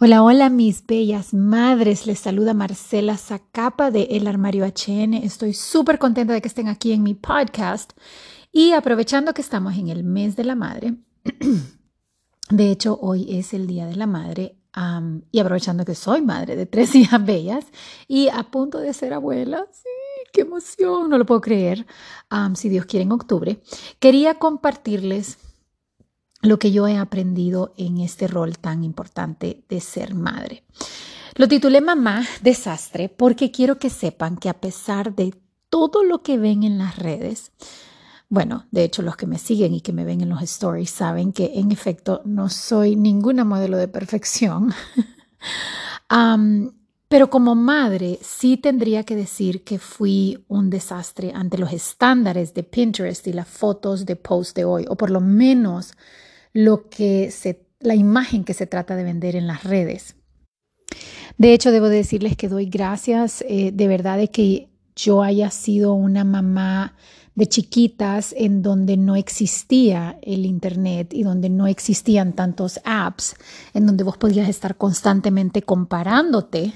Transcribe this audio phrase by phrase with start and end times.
[0.00, 5.14] Hola, hola mis bellas madres, les saluda Marcela Zacapa de El Armario HN.
[5.14, 7.94] Estoy súper contenta de que estén aquí en mi podcast
[8.52, 10.94] y aprovechando que estamos en el mes de la madre,
[12.50, 14.56] de hecho hoy es el Día de la Madre
[15.32, 17.64] y aprovechando que soy madre de tres hijas bellas
[18.06, 19.88] y a punto de ser abuela, sí,
[20.32, 21.88] qué emoción, no lo puedo creer,
[22.54, 23.60] si Dios quiere en octubre,
[23.98, 25.38] quería compartirles
[26.42, 30.64] lo que yo he aprendido en este rol tan importante de ser madre.
[31.34, 35.34] Lo titulé Mamá Desastre porque quiero que sepan que a pesar de
[35.70, 37.52] todo lo que ven en las redes,
[38.28, 41.32] bueno, de hecho los que me siguen y que me ven en los stories saben
[41.32, 44.72] que en efecto no soy ninguna modelo de perfección.
[47.08, 52.64] pero como madre sí tendría que decir que fui un desastre ante los estándares de
[52.64, 55.94] Pinterest y las fotos de post de hoy, o por lo menos
[56.52, 60.16] lo que se, la imagen que se trata de vender en las redes.
[61.36, 65.94] De hecho, debo decirles que doy gracias eh, de verdad de que yo haya sido
[65.94, 66.96] una mamá
[67.36, 73.36] de chiquitas en donde no existía el Internet y donde no existían tantos apps,
[73.74, 76.72] en donde vos podías estar constantemente comparándote,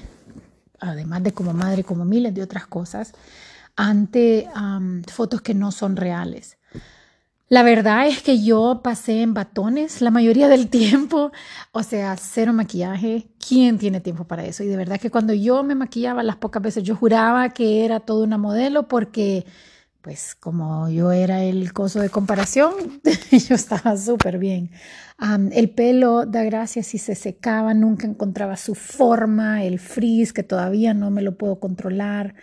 [0.79, 3.11] además de como madre, como miles de otras cosas,
[3.75, 4.47] ante
[5.11, 6.57] fotos que no son reales.
[7.53, 11.31] La verdad es que yo pasé en batones la mayoría del tiempo,
[11.71, 13.27] o sea, cero maquillaje.
[13.47, 14.63] ¿Quién tiene tiempo para eso?
[14.63, 17.99] Y de verdad que cuando yo me maquillaba las pocas veces, yo juraba que era
[17.99, 19.45] toda una modelo porque,
[20.01, 22.73] pues como yo era el coso de comparación,
[23.47, 24.71] yo estaba súper bien.
[25.51, 30.95] el pelo, da gracias, si se secaba, nunca encontraba su forma, el frizz, que todavía
[30.95, 32.33] no me lo puedo controlar.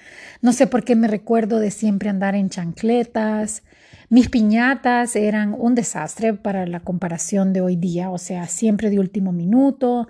[0.41, 3.65] No sé por qué me recuerdo de siempre andar en chancletas.
[4.11, 8.99] Mis piñatas eran un desastre para la comparación de hoy día, o sea, siempre de
[8.99, 10.09] último minuto.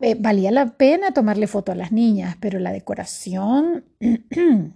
[0.00, 3.84] Eh, valía la pena tomarle foto a las niñas, pero la decoración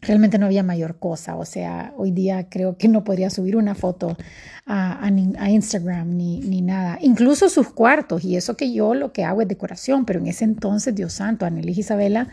[0.00, 1.36] realmente no había mayor cosa.
[1.36, 4.16] O sea, hoy día creo que no podría subir una foto
[4.66, 5.08] a,
[5.48, 6.98] Instagram ni, ni, nada.
[7.00, 10.44] Incluso sus cuartos, y eso que yo lo que hago es decoración, pero en ese
[10.44, 12.30] entonces, Dios santo, y Isabela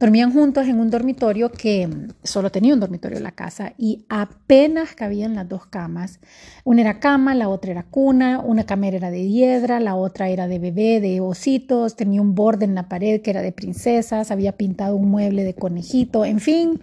[0.00, 1.88] Dormían juntos en un dormitorio que
[2.22, 6.20] solo tenía un dormitorio en la casa y apenas cabían las dos camas.
[6.64, 10.48] Una era cama, la otra era cuna, una cama era de hiedra, la otra era
[10.48, 14.52] de bebé, de ositos, tenía un borde en la pared que era de princesas, había
[14.52, 16.80] pintado un mueble de conejito, en fin.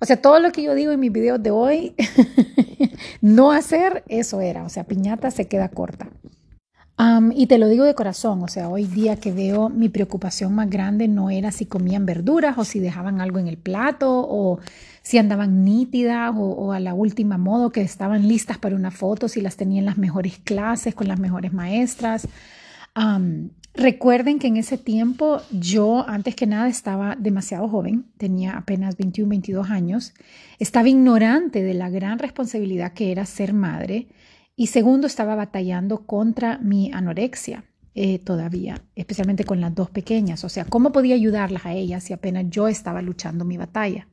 [0.00, 1.94] O sea, todo lo que yo digo en mis videos de hoy,
[3.20, 4.64] no hacer, eso era.
[4.64, 6.08] O sea, piñata se queda corta
[7.34, 10.70] y te lo digo de corazón, o sea, hoy día que veo mi preocupación más
[10.70, 14.60] grande no era si comían verduras o si dejaban algo en el plato o
[15.02, 19.40] si andaban nítidas o, a la última modo que estaban listas para una foto, si
[19.40, 22.28] las tenían las mejores clases con las mejores maestras.
[23.74, 29.28] recuerden que en ese tiempo yo antes que nada estaba demasiado joven, tenía apenas 21,
[29.28, 30.14] 22 años,
[30.60, 34.06] estaba ignorante de la gran responsabilidad que era ser madre
[34.56, 37.64] y segundo, estaba batallando contra mi anorexia
[37.94, 40.44] eh, todavía, especialmente con las dos pequeñas.
[40.44, 44.08] O sea, ¿cómo podía ayudarlas a ellas si apenas yo estaba luchando mi batalla?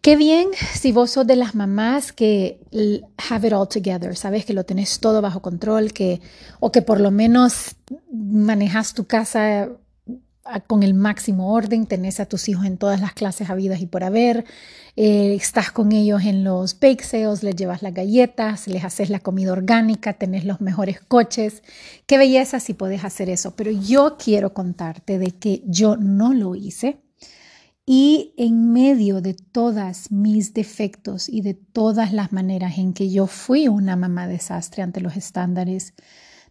[0.00, 2.60] Qué bien si vos sos de las mamás que
[3.30, 6.20] have it all together, sabes que lo tenés todo bajo control, que
[6.60, 7.76] o que por lo menos
[8.12, 9.70] manejas tu casa
[10.66, 14.04] con el máximo orden, tenés a tus hijos en todas las clases habidas y por
[14.04, 14.44] haber,
[14.96, 19.20] eh, estás con ellos en los bake sales, les llevas las galletas, les haces la
[19.20, 21.62] comida orgánica, tenés los mejores coches.
[22.06, 26.54] Qué belleza si puedes hacer eso, pero yo quiero contarte de que yo no lo
[26.54, 27.00] hice
[27.86, 33.26] y en medio de todas mis defectos y de todas las maneras en que yo
[33.26, 35.94] fui una mamá desastre ante los estándares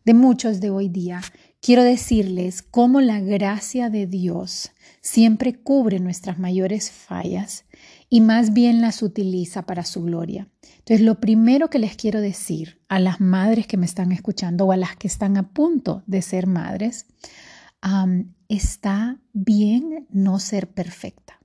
[0.05, 1.21] de muchos de hoy día,
[1.63, 7.63] quiero decirles cómo la gracia de Dios siempre cubre nuestras mayores fallas
[8.09, 10.49] y más bien las utiliza para su gloria.
[10.79, 14.73] Entonces, lo primero que les quiero decir a las madres que me están escuchando o
[14.73, 17.05] a las que están a punto de ser madres,
[18.49, 21.39] está bien no ser perfecta.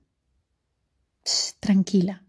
[1.59, 2.23] tranquila.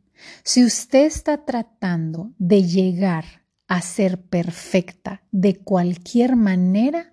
[0.45, 3.25] Si usted está tratando de llegar
[3.67, 7.10] a ser perfecta de cualquier manera,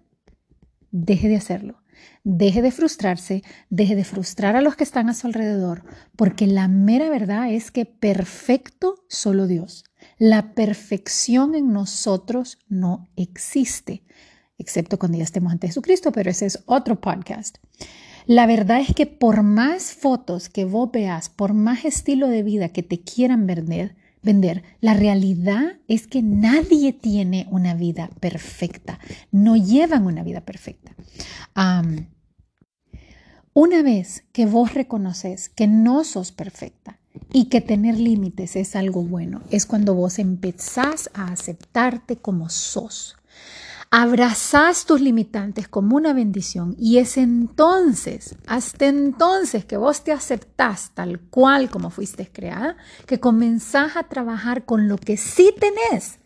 [1.05, 1.81] deje de hacerlo.
[2.23, 5.83] Deje de frustrarse, deje de frustrar a los que están a su alrededor,
[6.15, 9.85] porque la mera verdad es que perfecto solo Dios.
[10.17, 14.03] La perfección en nosotros no existe,
[14.57, 17.57] excepto cuando ya estemos ante Jesucristo, pero ese es otro podcast.
[18.25, 22.69] La verdad es que por más fotos que vos veas, por más estilo de vida
[22.69, 24.63] que te quieran vender, vender.
[24.81, 28.99] La realidad es que nadie tiene una vida perfecta,
[29.31, 30.95] no llevan una vida perfecta.
[33.53, 36.99] una vez que vos reconoces que no sos perfecta
[37.33, 43.15] y que tener límites es algo bueno, es cuando vos empezás a aceptarte como sos.
[43.89, 50.91] Abrazás tus limitantes como una bendición y es entonces, hasta entonces que vos te aceptás
[50.93, 52.75] tal cual como fuiste creada,
[53.05, 56.19] que comenzás a trabajar con lo que sí tenés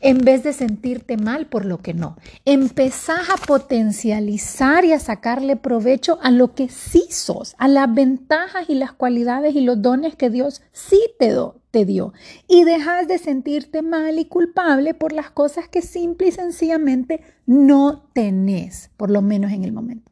[0.00, 2.16] en vez de sentirte mal por lo que no.
[2.44, 8.68] Empezás a potencializar y a sacarle provecho a lo que sí sos, a las ventajas
[8.68, 11.34] y las cualidades y los dones que Dios sí te,
[11.70, 12.12] te dio.
[12.46, 18.08] Y dejas de sentirte mal y culpable por las cosas que simple y sencillamente no
[18.12, 20.10] tenés, por lo menos en el momento.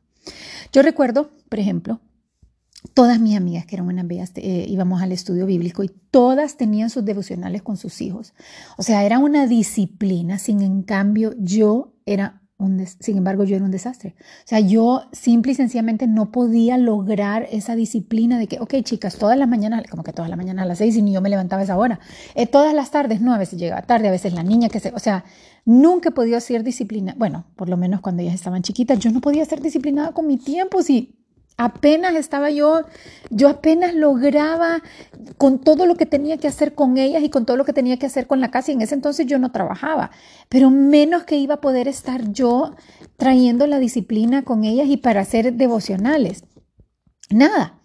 [0.72, 2.00] Yo recuerdo, por ejemplo,
[2.94, 6.90] Todas mis amigas que eran unas bellas eh, íbamos al estudio bíblico y todas tenían
[6.90, 8.34] sus devocionales con sus hijos.
[8.76, 13.64] O sea, era una disciplina, sin en cambio yo era un, sin embargo yo era
[13.64, 14.14] un desastre.
[14.18, 19.16] O sea, yo simple y sencillamente no podía lograr esa disciplina de que, ok, chicas,
[19.16, 21.28] todas las mañanas, como que todas las mañanas a las seis y ni yo me
[21.28, 22.00] levantaba a esa hora.
[22.34, 24.92] Eh, todas las tardes, no, a veces llegaba tarde, a veces la niña que se,
[24.94, 25.24] o sea,
[25.64, 27.14] nunca he podido ser disciplina.
[27.18, 30.38] Bueno, por lo menos cuando ellas estaban chiquitas, yo no podía ser disciplinada con mi
[30.38, 31.15] tiempo, si
[31.58, 32.82] Apenas estaba yo,
[33.30, 34.82] yo apenas lograba
[35.38, 37.98] con todo lo que tenía que hacer con ellas y con todo lo que tenía
[37.98, 38.70] que hacer con la casa.
[38.70, 40.10] Y en ese entonces yo no trabajaba,
[40.48, 42.74] pero menos que iba a poder estar yo
[43.16, 46.44] trayendo la disciplina con ellas y para hacer devocionales.
[47.30, 47.80] Nada.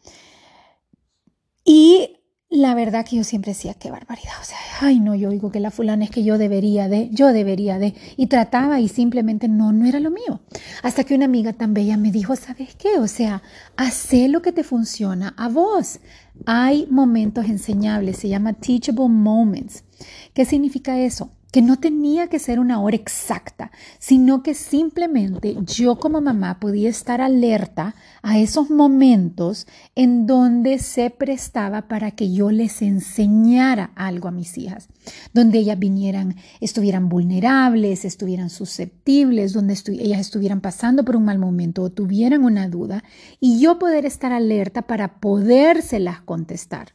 [1.63, 2.20] Y
[2.51, 5.61] la verdad que yo siempre decía, qué barbaridad, o sea, ay no, yo digo que
[5.61, 9.71] la fulana es que yo debería de, yo debería de, y trataba y simplemente no,
[9.71, 10.41] no era lo mío.
[10.83, 12.99] Hasta que una amiga tan bella me dijo, ¿sabes qué?
[12.99, 13.41] O sea,
[13.77, 16.01] hace lo que te funciona a vos.
[16.45, 19.85] Hay momentos enseñables, se llama teachable moments.
[20.33, 21.31] ¿Qué significa eso?
[21.51, 26.89] Que no tenía que ser una hora exacta, sino que simplemente yo como mamá podía
[26.89, 34.29] estar alerta a esos momentos en donde se prestaba para que yo les enseñara algo
[34.29, 34.87] a mis hijas,
[35.33, 41.83] donde ellas vinieran, estuvieran vulnerables, estuvieran susceptibles, donde ellas estuvieran pasando por un mal momento
[41.83, 43.03] o tuvieran una duda
[43.39, 46.93] y yo poder estar alerta para podérselas contestar.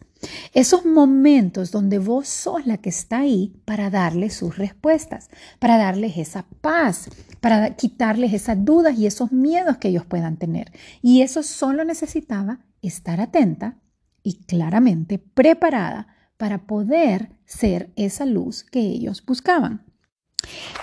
[0.53, 5.29] Esos momentos donde vos sos la que está ahí para darles sus respuestas,
[5.59, 7.09] para darles esa paz,
[7.41, 10.73] para quitarles esas dudas y esos miedos que ellos puedan tener.
[11.03, 13.79] Y eso solo necesitaba estar atenta
[14.23, 19.85] y claramente preparada para poder ser esa luz que ellos buscaban.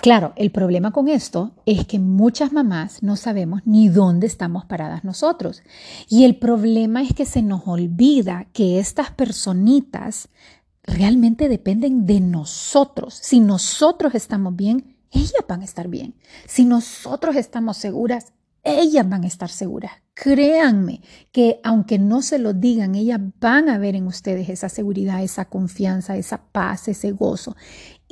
[0.03, 5.05] Claro, el problema con esto es que muchas mamás no sabemos ni dónde estamos paradas
[5.05, 5.63] nosotros.
[6.09, 10.27] Y el problema es que se nos olvida que estas personitas
[10.83, 13.13] realmente dependen de nosotros.
[13.13, 16.15] Si nosotros estamos bien, ellas van a estar bien.
[16.47, 18.33] Si nosotros estamos seguras,
[18.63, 19.93] ellas van a estar seguras.
[20.13, 21.01] Créanme
[21.31, 25.45] que aunque no se lo digan, ellas van a ver en ustedes esa seguridad, esa
[25.45, 27.55] confianza, esa paz, ese gozo.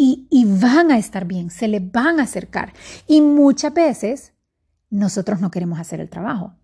[0.04, 2.74] Y, van a estar bien, se les van a acercar.
[3.06, 4.34] Y muchas veces
[4.90, 6.56] nosotros no queremos hacer el trabajo.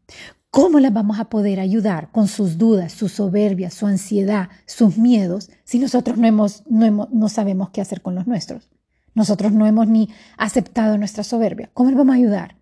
[0.49, 5.51] ¿Cómo las vamos a poder ayudar con sus dudas, su soberbia, su ansiedad, sus miedos,
[5.65, 8.71] si nosotros no, hemos, no, hemos, no sabemos qué hacer con los nuestros?
[9.13, 11.69] Nosotros no hemos ni aceptado nuestra soberbia.
[11.75, 12.57] ¿Cómo les vamos a ayudar?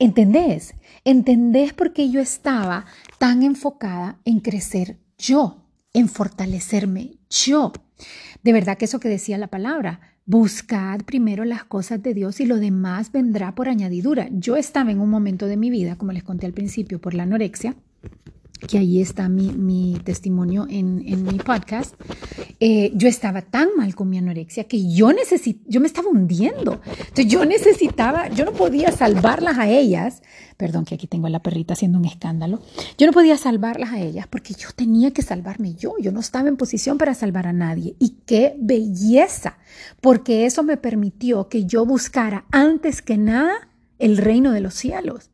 [0.00, 0.74] ¿Entendés?
[1.04, 2.84] ¿Entendés por qué yo estaba
[3.18, 7.72] tan enfocada en crecer yo, en fortalecerme yo?
[8.42, 12.46] De verdad que eso que decía la palabra, buscad primero las cosas de Dios y
[12.46, 14.28] lo demás vendrá por añadidura.
[14.30, 17.24] Yo estaba en un momento de mi vida, como les conté al principio, por la
[17.24, 17.74] anorexia,
[18.66, 21.94] que ahí está mi, testimonio en, mi podcast,
[22.60, 26.80] eh, yo estaba tan mal con mi anorexia que yo necesito, yo me estaba hundiendo.
[26.98, 30.22] Entonces yo necesitaba, yo no podía salvarlas a ellas,
[30.56, 32.60] perdón que aquí tengo a la perrita haciendo un escándalo,
[32.98, 36.48] yo no podía salvarlas a ellas porque yo tenía que salvarme yo, yo no estaba
[36.48, 37.96] en posición para salvar a nadie.
[37.98, 39.58] Y qué belleza,
[40.00, 45.30] porque eso me permitió que yo buscara antes que nada el reino de los cielos.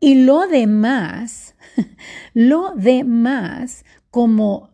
[0.00, 1.54] Y lo demás,
[2.34, 4.70] lo demás, como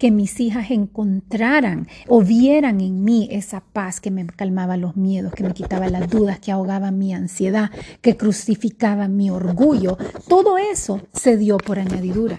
[0.00, 5.34] que mis hijas encontraran o vieran en mí esa paz que me calmaba los miedos,
[5.34, 7.70] que me quitaba las dudas, que ahogaba mi ansiedad,
[8.00, 9.98] que crucificaba mi orgullo.
[10.26, 12.38] Todo eso se dio por añadidura.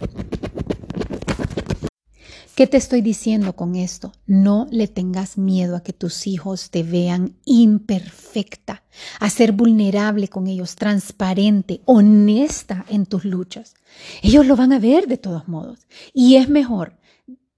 [2.55, 4.11] ¿Qué te estoy diciendo con esto?
[4.27, 8.83] No le tengas miedo a que tus hijos te vean imperfecta,
[9.21, 13.73] a ser vulnerable con ellos, transparente, honesta en tus luchas.
[14.21, 15.79] Ellos lo van a ver de todos modos.
[16.13, 16.97] Y es mejor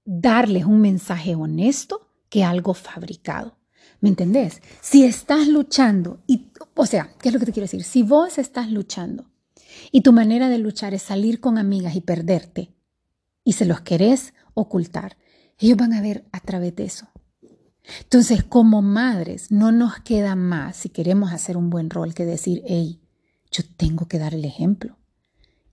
[0.04, 3.56] darles un mensaje honesto que algo fabricado.
[4.00, 4.62] ¿Me entendés?
[4.80, 7.82] Si estás luchando, y, o sea, ¿qué es lo que te quiero decir?
[7.82, 9.24] Si vos estás luchando
[9.90, 12.70] y tu manera de luchar es salir con amigas y perderte,
[13.44, 15.16] y se los querés ocultar,
[15.58, 17.08] ellos van a ver a través de eso.
[18.00, 22.62] Entonces, como madres, no nos queda más, si queremos hacer un buen rol, que decir,
[22.66, 23.00] hey,
[23.50, 24.96] yo tengo que dar el ejemplo.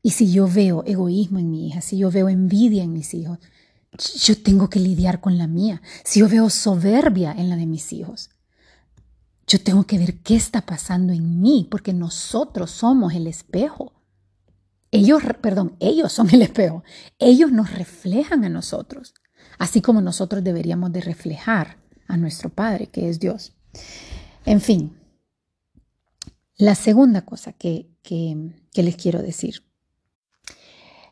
[0.04, 3.40] Y si yo veo egoísmo en mi hija, si yo veo envidia en mis hijos,
[4.24, 5.82] yo tengo que lidiar con la mía.
[6.04, 8.30] Si yo veo soberbia en la de mis hijos,
[9.48, 13.94] yo tengo que ver qué está pasando en mí, porque nosotros somos el espejo.
[14.92, 16.84] Ellos, perdón, ellos son el espejo.
[17.18, 19.14] Ellos nos reflejan a nosotros,
[19.58, 23.54] así como nosotros deberíamos de reflejar a nuestro Padre, que es Dios.
[24.46, 24.98] En fin,
[26.58, 27.88] la segunda cosa que,
[28.74, 29.64] les quiero decir,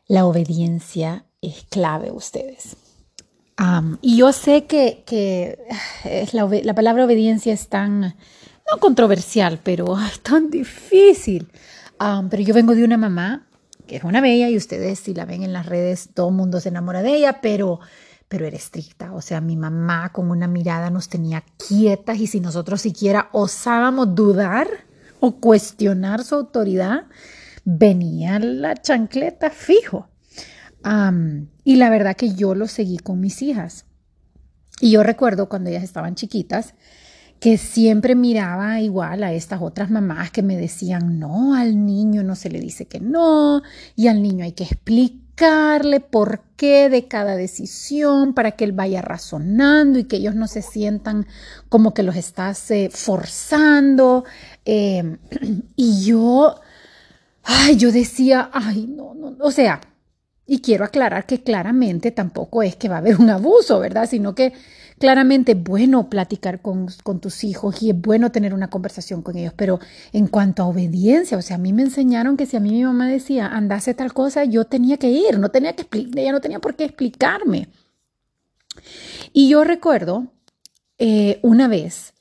[0.06, 2.76] la obediencia es clave ustedes.
[4.02, 5.58] y yo sé que,
[6.04, 11.48] es la, palabra obediencia es tan, no controversial, pero tan difícil.
[11.98, 13.46] pero yo vengo de una mamá
[13.90, 16.60] que es una bella y ustedes si la ven en las redes, todo el mundo
[16.60, 17.80] se enamora de ella, pero
[18.28, 19.12] pero era estricta.
[19.12, 24.14] O sea, mi mamá con una mirada nos tenía quietas y si nosotros siquiera osábamos
[24.14, 24.68] dudar
[25.18, 27.06] o cuestionar su autoridad,
[27.64, 30.08] venía la chancleta fijo.
[31.64, 33.86] y la verdad que yo lo seguí con mis hijas.
[34.80, 36.74] Y yo recuerdo cuando ellas estaban chiquitas,
[37.40, 42.36] que siempre miraba igual a estas otras mamás que me decían, no, al niño no
[42.36, 43.62] se le dice que no,
[43.96, 45.30] y al niño hay que explicar
[46.10, 50.60] por qué de cada decisión para que él vaya razonando y que ellos no se
[50.60, 51.26] sientan
[51.70, 54.24] como que los estás eh, forzando.
[54.66, 55.16] Em,
[55.76, 56.60] y yo,
[57.42, 59.80] ay, yo decía, ay, no, no, o sea,
[60.46, 64.08] y quiero aclarar que claramente tampoco es que va a haber un abuso, ¿verdad?
[64.10, 64.52] Sino que
[65.00, 66.88] claramente bueno platicar con,
[67.20, 69.80] tus hijos y es bueno tener una conversación con ellos, pero
[70.12, 72.84] en cuanto a obediencia, o sea, a mí me enseñaron que si a mí mi
[72.84, 76.58] mamá decía, andase tal cosa, yo tenía que ir, no tenía que ella no tenía
[76.58, 77.68] por qué explicarme.
[79.32, 80.34] Y yo recuerdo
[80.98, 82.12] eh, una vez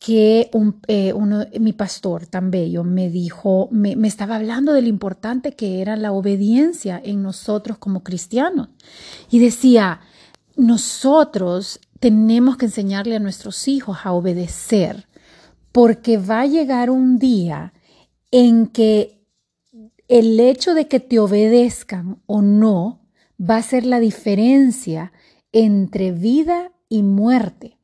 [0.00, 0.50] que
[0.88, 1.14] eh,
[1.60, 5.94] mi pastor tan bello me dijo, me, me, estaba hablando de lo importante que era
[5.94, 8.70] la obediencia en nosotros como cristianos.
[9.30, 10.00] Y decía,
[10.56, 15.08] nosotros tenemos que enseñarle a nuestros hijos a obedecer,
[15.72, 17.72] porque va a llegar un día
[18.30, 19.26] en que
[20.08, 23.08] el hecho de que te obedezcan o no
[23.40, 25.14] va a ser la diferencia
[25.50, 27.78] entre vida y muerte.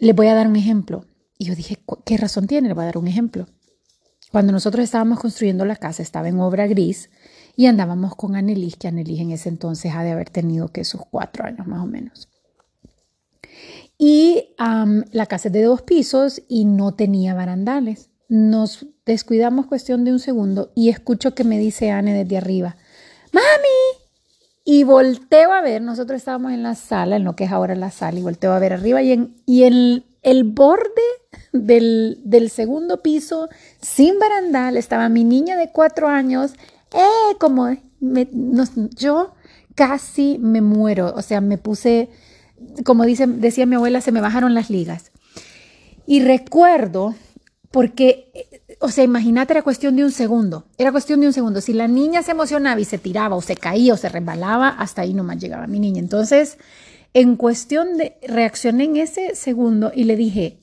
[0.00, 1.06] Le voy a dar un ejemplo.
[1.38, 2.66] Y yo dije, ¿qué razón tiene?
[2.66, 3.46] Le voy a dar un ejemplo.
[4.32, 7.08] Cuando nosotros estábamos construyendo la casa, estaba en obra gris
[7.54, 11.02] y andábamos con Anelis, que Anelis en ese entonces ha de haber tenido que sus
[11.08, 12.31] cuatro años más o menos.
[13.98, 18.10] Y la casa es de dos pisos y no tenía barandales.
[18.28, 22.76] Nos descuidamos cuestión de un segundo y escucho que me dice Anne desde arriba,
[23.32, 24.02] ¡Mami!
[24.64, 27.90] Y volteo a ver, nosotros estábamos en la sala, en lo que es ahora la
[27.90, 31.02] sala, y volteo a ver arriba y en, y en el borde
[31.52, 33.48] del, del segundo piso,
[33.80, 36.52] sin barandal, estaba mi niña de cuatro años
[36.92, 37.36] ¡eh!
[37.38, 37.76] Como
[38.96, 39.34] yo
[39.74, 42.10] casi me muero, o sea, me puse,
[42.84, 45.12] como dice, decía mi abuela, se me bajaron las ligas.
[46.06, 47.14] Y recuerdo,
[47.70, 48.30] porque,
[48.80, 51.60] o sea, imagínate, era cuestión de un segundo, era cuestión de un segundo.
[51.60, 55.02] Si la niña se emocionaba y se tiraba o se caía o se resbalaba, hasta
[55.02, 56.00] ahí nomás llegaba mi niña.
[56.00, 56.58] Entonces,
[57.14, 60.60] en cuestión de, reaccioné en ese segundo y le dije,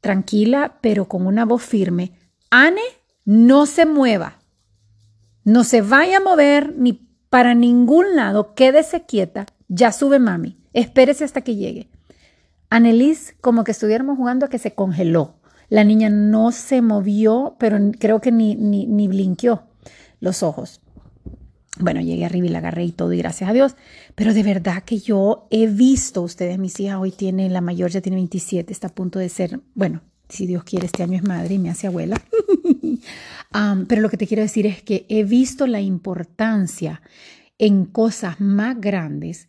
[0.00, 2.12] tranquila, pero con una voz firme,
[2.50, 2.82] Anne,
[3.24, 4.38] no se mueva.
[5.44, 11.24] No se vaya a mover ni para ningún lado, quédese quieta, ya sube mami, espérese
[11.24, 11.88] hasta que llegue.
[12.70, 15.36] Annelies, como que estuviéramos jugando a que se congeló.
[15.68, 19.64] La niña no se movió, pero creo que ni, ni, ni blinqueó
[20.20, 20.80] los ojos.
[21.78, 23.76] Bueno, llegué arriba y la agarré y todo, y gracias a Dios.
[24.14, 28.00] Pero de verdad que yo he visto, ustedes, mis hijas hoy tienen, la mayor ya
[28.00, 31.54] tiene 27, está a punto de ser, bueno, si Dios quiere, este año es madre
[31.54, 32.20] y me hace abuela.
[33.88, 37.00] pero lo que te quiero decir es que he visto la importancia
[37.58, 39.48] en cosas más grandes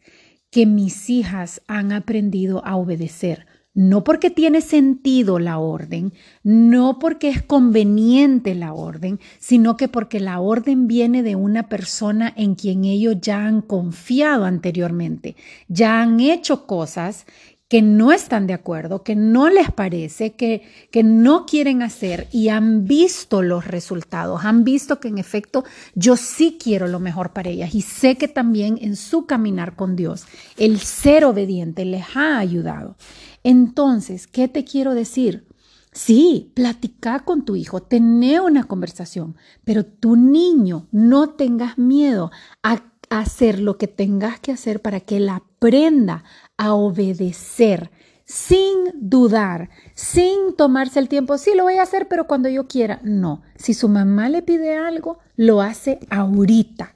[0.52, 3.46] que mis hijas han aprendido a obedecer.
[3.76, 6.12] No porque tiene sentido la orden,
[6.44, 12.34] no porque es conveniente la orden, sino que porque la orden viene de una persona
[12.36, 15.36] en quien ellos ya han confiado anteriormente,
[15.68, 17.28] ya han hecho cosas
[17.70, 22.50] que no están de acuerdo, que no les parece, que, que no quieren hacer y
[22.50, 27.52] han visto los resultados, han visto que en efecto yo sí quiero lo mejor para
[27.52, 30.26] ellas y sé que también en su caminar con Dios
[30.58, 32.98] el ser obediente les ha ayudado.
[33.44, 35.48] Entonces, ¿qué te quiero decir?
[35.92, 42.32] Sí, platica con tu hijo, tené una conversación, pero tu niño no tengas miedo
[42.64, 46.24] a hacer lo que tengas que hacer para que él aprenda
[46.60, 47.90] a obedecer
[48.26, 51.40] sin dudar, sin tomarse el tiempo.
[51.40, 53.00] Sí, lo voy a hacer, pero cuando yo quiera.
[53.04, 56.94] No, si su mamá le pide algo, lo hace ahorita.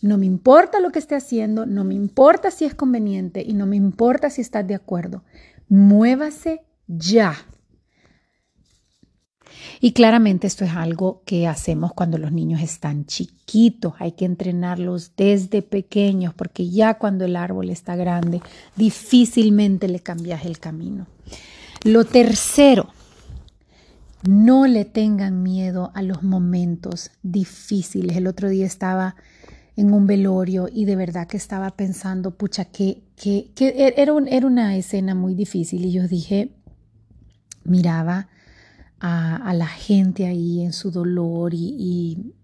[0.00, 3.66] No me importa lo que esté haciendo, no me importa si es conveniente y no
[3.66, 5.22] me importa si estás de acuerdo.
[5.68, 7.34] Muévase ya.
[9.80, 13.94] Y claramente esto es algo que hacemos cuando los niños están chiquitos.
[13.98, 18.40] Hay que entrenarlos desde pequeños porque ya cuando el árbol está grande,
[18.76, 21.06] difícilmente le cambias el camino.
[21.84, 22.88] Lo tercero,
[24.28, 28.16] no le tengan miedo a los momentos difíciles.
[28.16, 29.16] El otro día estaba
[29.76, 34.76] en un velorio y de verdad que estaba pensando, pucha, que, que, era, era una
[34.76, 36.52] escena muy difícil y yo dije,
[37.64, 38.28] miraba
[39.00, 42.34] a, la gente ahí en su dolor y,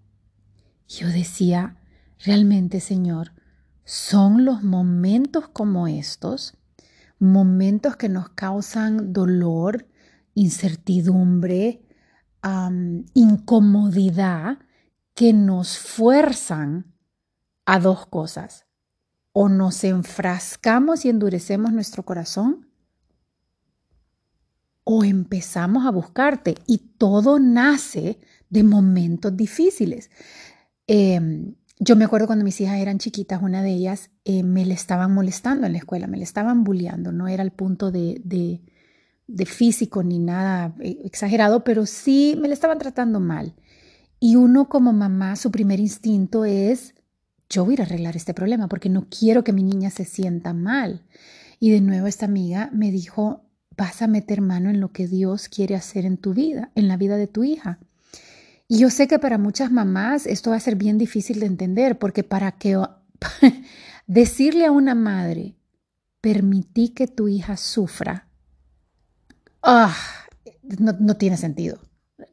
[0.88, 1.76] yo decía,
[2.24, 3.32] realmente Señor,
[3.84, 6.56] son los momentos como estos,
[7.18, 9.86] momentos que nos causan dolor,
[10.34, 11.82] incertidumbre,
[13.14, 14.58] incomodidad,
[15.14, 16.94] que nos fuerzan
[17.64, 18.66] a dos cosas.
[19.32, 22.68] O nos enfrascamos y endurecemos nuestro corazón,
[24.88, 30.10] o empezamos a buscarte y todo nace de momentos difíciles.
[30.86, 34.74] Em, yo me acuerdo cuando mis hijas eran chiquitas, una de ellas eh, me le
[34.74, 38.62] estaban molestando en la escuela, me le estaban bulleando, no era el punto de, de,
[39.26, 43.56] de físico ni nada eh, exagerado, pero sí me le estaban tratando mal.
[44.20, 46.94] Y uno como mamá, su primer instinto es,
[47.50, 51.02] yo voy a arreglar este problema porque no quiero que mi niña se sienta mal.
[51.58, 53.45] Y de nuevo esta amiga me dijo,
[53.76, 56.96] vas a meter mano en lo que Dios quiere hacer en tu vida, en la
[56.96, 57.78] vida de tu hija.
[58.68, 61.98] Y yo sé que para muchas mamás esto va a ser bien difícil de entender,
[61.98, 62.76] porque para que
[64.06, 65.56] decirle a una madre,
[66.20, 68.28] permití que tu hija sufra,
[69.62, 69.96] ah,
[70.78, 71.80] no, no tiene sentido.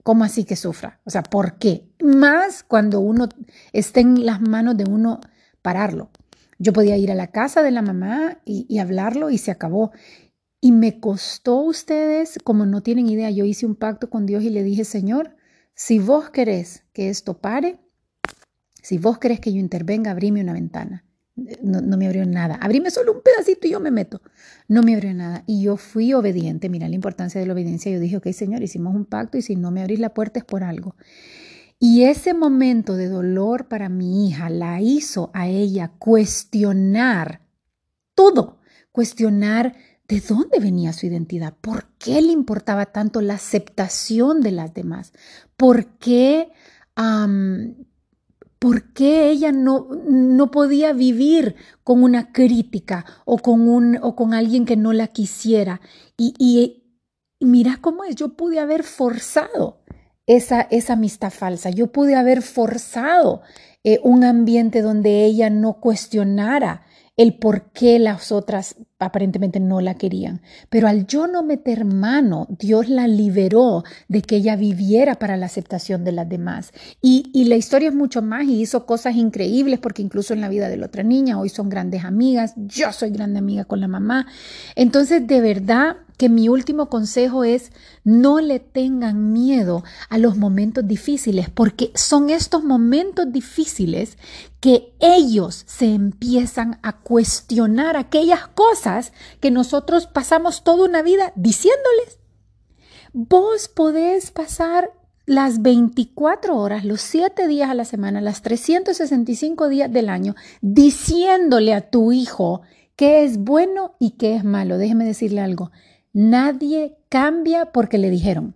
[0.04, 1.00] ¿Cómo así que sufra?
[1.04, 1.90] O sea, ¿por qué?
[2.04, 3.30] Más cuando uno
[3.72, 5.20] esté en las manos de uno
[5.62, 6.10] pararlo.
[6.58, 9.92] Yo podía ir a la casa de la mamá y, y, hablarlo y se acabó.
[10.64, 14.50] Y me costó ustedes, como no tienen idea, yo hice un pacto con Dios y
[14.50, 15.36] le dije, Señor,
[15.76, 17.80] si vos querés que esto pare,
[18.82, 21.04] si vos querés que yo intervenga, abrime una ventana.
[21.62, 22.56] No, me abrió nada.
[22.62, 24.22] Abrime solo un pedacito y yo me meto.
[24.70, 25.44] No me abrió nada.
[25.48, 26.70] Y yo fui obediente.
[26.70, 27.92] Mira la importancia de la obediencia.
[27.92, 30.46] Yo dije, ok, Señor, hicimos un pacto y si no me abrís la puerta es
[30.46, 30.96] por algo.
[31.78, 37.42] Y ese momento de dolor para mi hija la hizo a ella cuestionar
[38.16, 38.62] todo,
[38.94, 39.76] cuestionar
[40.14, 41.56] ¿De dónde venía su identidad?
[41.60, 45.12] ¿Por qué le importaba tanto la aceptación de las demás?
[45.58, 46.52] ¿Por qué,
[48.60, 54.36] ¿por qué ella no, no, podía vivir con una crítica o con, un, o con
[54.36, 55.82] alguien que no la quisiera?
[56.16, 56.94] Y, y,
[57.40, 59.82] mira cómo es, yo pude haber forzado
[60.28, 63.42] esa, esa amistad falsa, yo pude haber forzado
[63.84, 66.86] eh, un ambiente donde ella no cuestionara
[67.18, 70.42] el por qué las otras aparentemente no la querían.
[70.70, 75.46] Pero al yo no meter mano, Dios la liberó de que ella viviera para la
[75.46, 76.72] aceptación de las demás.
[77.02, 80.70] Y, la historia es mucho más y hizo cosas increíbles porque incluso en la vida
[80.70, 84.28] de la otra niña, hoy son grandes amigas, yo soy grande amiga con la mamá.
[84.76, 87.72] Entonces, de verdad, que mi último consejo es
[88.04, 94.18] no le tengan miedo a los momentos difíciles, porque son estos momentos difíciles
[94.60, 98.93] que ellos se empiezan a cuestionar aquellas cosas
[99.40, 102.20] que nosotros pasamos toda una vida diciéndoles.
[103.14, 104.92] Vos podés pasar
[105.26, 111.74] las 24 horas, los 7 días a la semana, las 365 días del año, diciéndole
[111.74, 112.62] a tu hijo
[112.96, 114.78] qué es bueno y qué es malo.
[114.78, 115.72] Déjeme decirle algo
[116.14, 118.56] Nadie cambia porque le dijeron.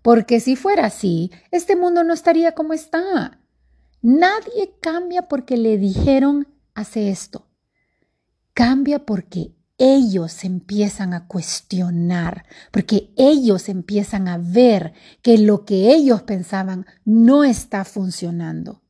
[0.00, 3.40] Porque si fuera así, este mundo no estaría como está.
[4.00, 7.46] Nadie cambia porque le dijeron hace esto.
[8.54, 16.22] Cambia porque ellos empiezan a cuestionar, porque ellos empiezan a ver que lo que ellos
[16.22, 18.82] pensaban no está funcionando.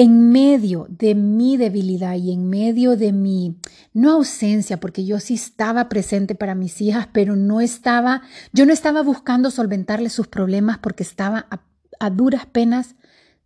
[0.00, 3.58] en medio de mi debilidad y en medio de mi,
[3.92, 8.72] no ausencia, porque yo sí estaba presente para mis hijas, pero no estaba, yo no
[8.72, 11.64] estaba buscando solventarles sus problemas porque estaba a,
[11.98, 12.94] a duras penas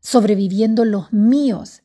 [0.01, 1.82] sobreviviendo los míos.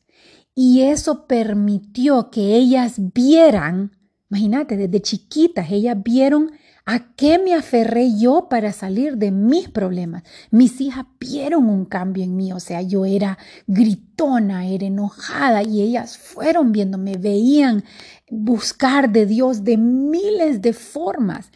[0.60, 3.92] Y eso permitió que ellas vieran,
[4.28, 6.50] imagínate, desde chiquitas, ellas vieron
[6.84, 10.24] ¿A qué me aferré yo para salir de mis problemas?
[10.50, 15.82] Mis hijas vieron un cambio en mí, o sea, yo era gritona, era enojada y
[15.82, 17.84] ellas fueron viendo, me veían
[18.30, 21.52] buscar de Dios de miles de formas.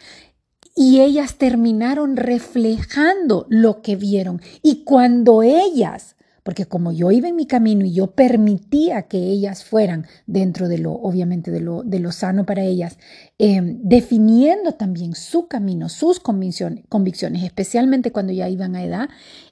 [0.76, 4.40] Y ellas terminaron reflejando lo que vieron.
[4.62, 9.64] Y cuando ellas porque como yo iba en mi camino y yo permitía que ellas
[9.64, 12.98] fueran dentro de lo, obviamente, de lo, de lo sano para ellas,
[13.38, 19.08] em, definiendo también su camino, sus convicciones, convicciones, especialmente cuando ya iban a edad,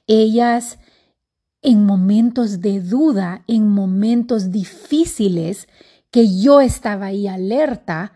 [0.07, 0.79] ellas
[1.61, 5.67] en momentos de duda, en momentos difíciles,
[6.09, 8.13] que yo estaba ahí alerta,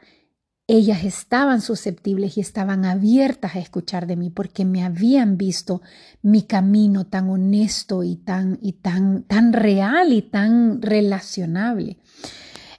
[0.67, 5.81] ellas estaban susceptibles y estaban abiertas a escuchar de mí porque me habían visto
[6.23, 11.97] mi camino tan honesto y tan, y tan, tan real y tan relacionable.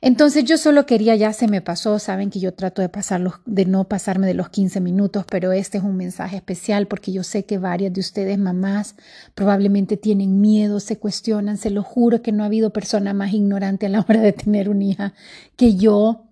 [0.01, 3.65] Entonces yo solo quería, ya se me pasó, saben que yo trato de, pasarlos, de
[3.65, 7.45] no pasarme de los 15 minutos, pero este es un mensaje especial porque yo sé
[7.45, 8.95] que varias de ustedes, mamás,
[9.35, 13.87] probablemente tienen miedo, se cuestionan, se lo juro que no ha habido persona más ignorante
[13.87, 15.15] a la hora de tener una hija
[15.57, 16.26] que yo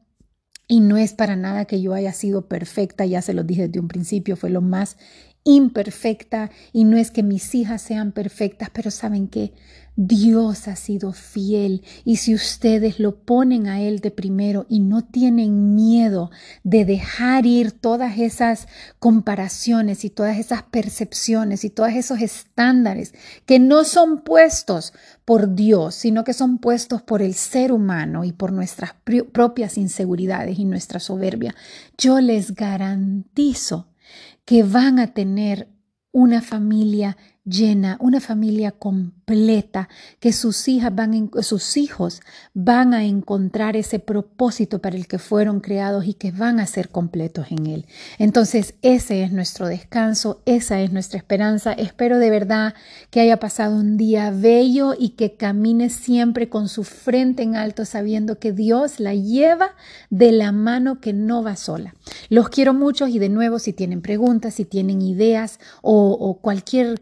[0.66, 3.80] y no es para nada que yo haya sido perfecta, ya se lo dije desde
[3.80, 4.96] un principio, fue lo más
[5.44, 9.52] imperfecta y no es que mis hijas sean perfectas, pero saben que
[9.96, 15.04] Dios ha sido fiel y si ustedes lo ponen a Él de primero y no
[15.04, 16.32] tienen miedo
[16.64, 18.66] de dejar ir todas esas
[18.98, 23.14] comparaciones y todas esas percepciones y todos esos estándares
[23.46, 28.32] que no son puestos por Dios, sino que son puestos por el ser humano y
[28.32, 28.94] por nuestras
[29.32, 31.54] propias inseguridades y nuestra soberbia,
[31.96, 33.86] yo les garantizo
[34.44, 35.68] que van a tener
[36.12, 39.23] una familia llena, una familia completa,
[40.20, 42.20] que sus hijas van sus hijos
[42.52, 46.90] van a encontrar ese propósito para el que fueron creados y que van a ser
[46.90, 47.86] completos en él.
[48.18, 51.72] Entonces, ese es nuestro descanso, esa es nuestra esperanza.
[51.72, 52.74] Espero de verdad
[53.10, 57.84] que haya pasado un día bello y que camine siempre con su frente en alto
[57.84, 59.70] sabiendo que Dios la lleva
[60.10, 61.94] de la mano que no va sola.
[62.28, 67.00] Los quiero mucho y de nuevo si tienen preguntas, si tienen ideas o cualquier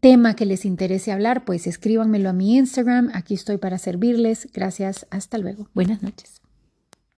[0.00, 3.10] tema que les interese hablar, pues escríbanmelo a mi Instagram.
[3.14, 4.48] Aquí estoy para servirles.
[4.52, 5.06] Gracias.
[5.10, 5.68] Hasta luego.
[5.74, 6.39] Buenas noches.